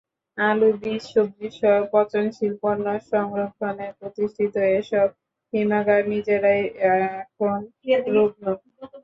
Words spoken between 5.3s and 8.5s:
হিমাগার নিজেরাই এখন রুগ্ণ।